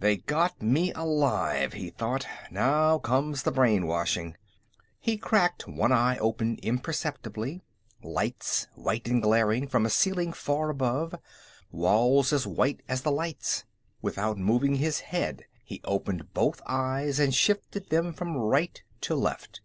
[0.00, 4.36] They got me alive, he thought; now comes the brainwashing!
[4.98, 7.62] He cracked one eye open imperceptibly.
[8.02, 11.14] Lights, white and glaring, from a ceiling far above;
[11.70, 13.66] walls as white as the lights.
[14.02, 19.60] Without moving his head, he opened both eyes and shifted them from right to left.